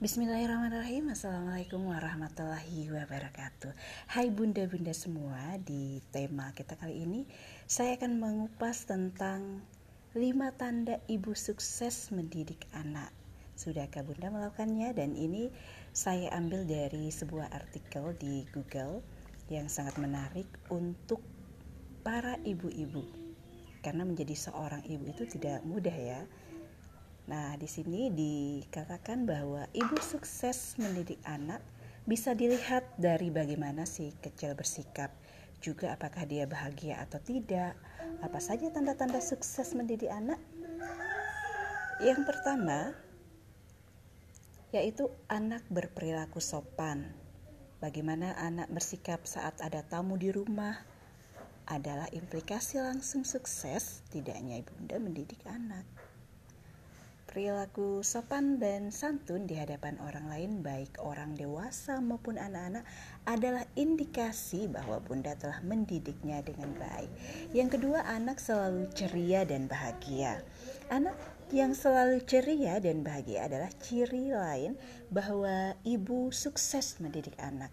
[0.00, 1.12] Bismillahirrahmanirrahim.
[1.12, 3.68] Assalamualaikum warahmatullahi wabarakatuh.
[4.08, 7.28] Hai bunda-bunda semua Di tema kita kali ini
[7.68, 9.60] Saya akan mengupas tentang
[10.16, 10.24] 5
[10.56, 13.12] tanda ibu sukses mendidik anak.
[13.60, 14.96] Sudahkah bunda melakukannya?
[14.96, 15.52] Dan ini
[15.92, 19.04] saya ambil dari sebuah artikel di Google
[19.52, 21.20] Yang sangat menarik untuk
[22.00, 23.04] para ibu-ibu.
[23.84, 26.24] Karena menjadi seorang ibu itu tidak mudah ya
[27.30, 31.62] Nah, di sini dikatakan bahwa ibu sukses mendidik anak
[32.02, 35.14] bisa dilihat dari bagaimana si kecil bersikap,
[35.62, 37.78] juga apakah dia bahagia atau tidak.
[38.18, 40.42] Apa saja tanda-tanda sukses mendidik anak?
[42.02, 42.98] Yang pertama,
[44.74, 47.14] yaitu anak berperilaku sopan.
[47.78, 50.82] Bagaimana anak bersikap saat ada tamu di rumah
[51.70, 55.86] adalah implikasi langsung sukses tidaknya ibunda mendidik anak.
[57.30, 62.82] Perilaku sopan dan santun di hadapan orang lain, baik orang dewasa maupun anak-anak,
[63.22, 67.06] adalah indikasi bahwa Bunda telah mendidiknya dengan baik.
[67.54, 70.42] Yang kedua, anak selalu ceria dan bahagia.
[70.90, 71.14] Anak
[71.54, 74.74] yang selalu ceria dan bahagia adalah ciri lain
[75.14, 77.70] bahwa ibu sukses mendidik anak.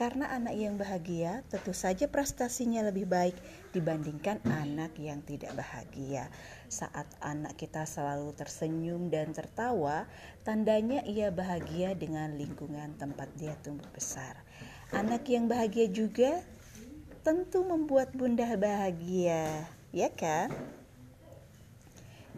[0.00, 3.36] Karena anak yang bahagia tentu saja prestasinya lebih baik
[3.76, 6.32] dibandingkan anak yang tidak bahagia.
[6.72, 10.08] Saat anak kita selalu tersenyum dan tertawa,
[10.40, 14.40] tandanya ia bahagia dengan lingkungan tempat dia tumbuh besar.
[14.88, 16.40] Anak yang bahagia juga
[17.20, 20.48] tentu membuat bunda bahagia, ya kan?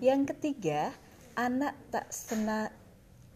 [0.03, 0.91] Yang ketiga,
[1.39, 2.75] anak tak sena,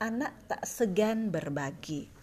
[0.02, 2.15] anak tak segan berbagi.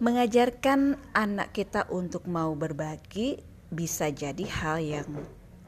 [0.00, 3.36] Mengajarkan anak kita untuk mau berbagi
[3.68, 5.12] bisa jadi hal yang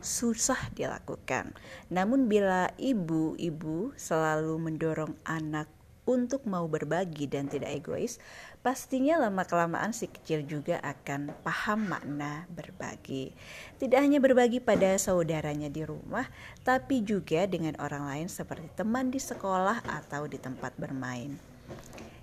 [0.00, 1.52] susah dilakukan.
[1.92, 5.68] Namun bila ibu-ibu selalu mendorong anak
[6.08, 8.16] untuk mau berbagi dan tidak egois,
[8.64, 13.36] pastinya lama-kelamaan si kecil juga akan paham makna berbagi.
[13.76, 16.24] Tidak hanya berbagi pada saudaranya di rumah,
[16.64, 21.36] tapi juga dengan orang lain seperti teman di sekolah atau di tempat bermain.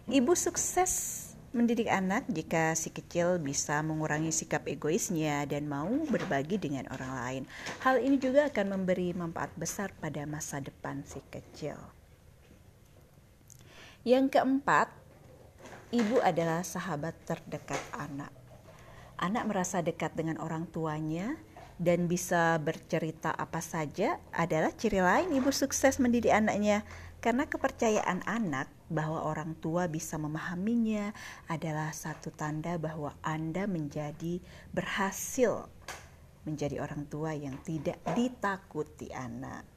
[0.09, 6.85] Ibu sukses mendidik anak jika si kecil bisa mengurangi sikap egoisnya dan mau berbagi dengan
[6.93, 7.43] orang lain.
[7.81, 11.77] Hal ini juga akan memberi manfaat besar pada masa depan si kecil.
[14.05, 14.93] Yang keempat,
[15.89, 18.31] ibu adalah sahabat terdekat anak.
[19.19, 21.35] Anak merasa dekat dengan orang tuanya
[21.79, 26.83] dan bisa bercerita apa saja adalah ciri lain ibu sukses mendidik anaknya
[27.23, 31.15] karena kepercayaan anak bahwa orang tua bisa memahaminya
[31.47, 34.43] adalah satu tanda bahwa Anda menjadi
[34.75, 35.67] berhasil
[36.47, 39.67] menjadi orang tua yang tidak ditakuti anak.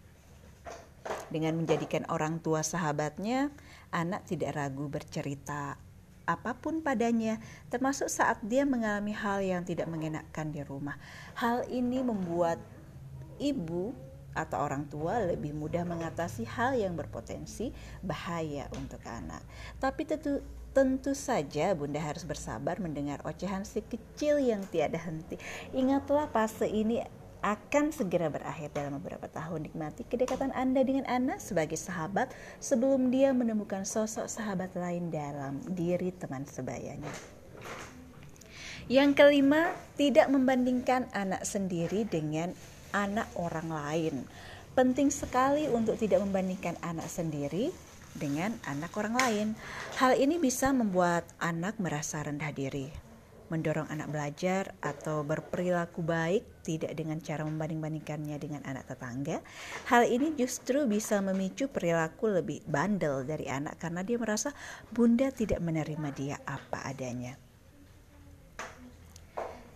[1.29, 3.51] Dengan menjadikan orang tua sahabatnya,
[3.91, 5.75] anak tidak ragu bercerita
[6.27, 10.97] apa pun padanya, termasuk saat dia mengalami hal yang tidak mengenakkan di rumah.
[11.35, 12.59] Hal ini membuat
[13.43, 13.93] ibu
[14.33, 17.69] atau orang tua lebih mudah mengatasi hal yang berpotensi
[18.01, 19.45] bahaya untuk anak.
[19.77, 20.41] Tapi tentu
[20.73, 25.37] tentu saja Bunda harus bersabar mendengar ocehan si kecil yang tiada henti.
[25.77, 27.05] Ingatlah fase ini
[27.43, 32.31] akan segera berakhir dalam beberapa tahun nikmati kedekatan Anda dengan anak sebagai sahabat
[32.63, 37.11] sebelum dia menemukan sosok sahabat lain dalam diri teman sebayanya.
[38.87, 42.55] Yang kelima, tidak membandingkan anak sendiri dengan
[42.95, 44.15] anak orang lain.
[44.73, 47.71] Penting sekali untuk tidak membandingkan anak sendiri
[48.17, 49.47] dengan anak orang lain.
[50.01, 52.89] Hal ini bisa membuat anak merasa rendah diri,
[53.53, 59.45] mendorong anak belajar atau berperilaku baik tidak dengan cara membanding-bandingkannya dengan anak tetangga.
[59.93, 64.57] Hal ini justru bisa memicu perilaku lebih bandel dari anak karena dia merasa
[64.89, 67.37] bunda tidak menerima dia apa adanya.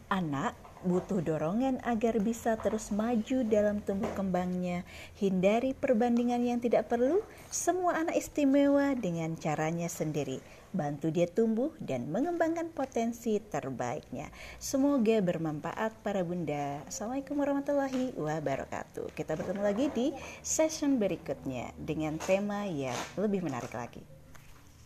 [0.09, 4.87] Anak butuh dorongan agar bisa terus maju dalam tumbuh kembangnya.
[5.19, 7.21] Hindari perbandingan yang tidak perlu.
[7.51, 10.39] Semua anak istimewa dengan caranya sendiri.
[10.71, 14.31] Bantu dia tumbuh dan mengembangkan potensi terbaiknya.
[14.63, 16.87] Semoga bermanfaat para bunda.
[16.87, 19.11] Assalamualaikum warahmatullahi wabarakatuh.
[19.13, 20.07] Kita bertemu lagi di
[20.47, 24.03] session berikutnya dengan tema yang lebih menarik lagi.